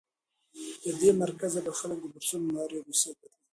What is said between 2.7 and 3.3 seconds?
روسیې ته